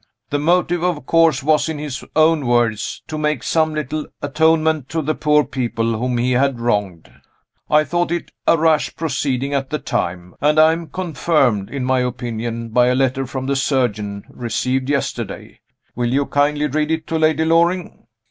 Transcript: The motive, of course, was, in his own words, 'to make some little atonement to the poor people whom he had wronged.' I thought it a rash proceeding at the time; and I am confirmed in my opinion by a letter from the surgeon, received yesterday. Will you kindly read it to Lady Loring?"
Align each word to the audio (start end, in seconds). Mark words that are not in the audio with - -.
The 0.31 0.39
motive, 0.39 0.81
of 0.83 1.05
course, 1.05 1.43
was, 1.43 1.69
in 1.69 1.77
his 1.77 2.03
own 2.15 2.47
words, 2.47 3.03
'to 3.07 3.19
make 3.19 3.43
some 3.43 3.75
little 3.75 4.07
atonement 4.19 4.89
to 4.89 5.03
the 5.03 5.13
poor 5.13 5.43
people 5.43 5.95
whom 5.99 6.17
he 6.17 6.31
had 6.31 6.59
wronged.' 6.59 7.11
I 7.69 7.83
thought 7.83 8.11
it 8.11 8.31
a 8.47 8.57
rash 8.57 8.95
proceeding 8.95 9.53
at 9.53 9.69
the 9.69 9.77
time; 9.77 10.33
and 10.41 10.57
I 10.59 10.71
am 10.71 10.87
confirmed 10.87 11.69
in 11.69 11.85
my 11.85 11.99
opinion 11.99 12.69
by 12.69 12.87
a 12.87 12.95
letter 12.95 13.27
from 13.27 13.45
the 13.45 13.55
surgeon, 13.55 14.23
received 14.29 14.89
yesterday. 14.89 15.59
Will 15.93 16.11
you 16.11 16.25
kindly 16.25 16.65
read 16.65 16.89
it 16.89 17.05
to 17.05 17.19
Lady 17.19 17.45
Loring?" 17.45 18.07